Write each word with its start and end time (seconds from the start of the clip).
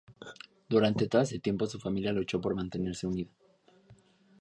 Durante 0.67 1.07
todo 1.07 1.21
ese 1.21 1.37
tiempo 1.37 1.67
su 1.67 1.77
familia 1.79 2.11
luchó 2.11 2.41
por 2.41 2.55
mantenerse 2.55 3.05
unida. 3.05 3.29